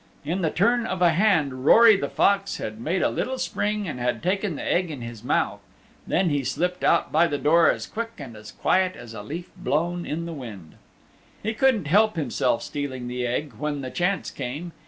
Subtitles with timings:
[0.25, 3.99] In the turn of a hand Rory the Fox had made a little spring and
[3.99, 5.59] had taken the Egg in his mouth.
[6.07, 9.51] Then he slipped out by the door as quick and as quiet as a leaf
[9.55, 10.73] blown in the wind.
[11.43, 14.71] He couldn't help himself stealing the Egg, when the chance came.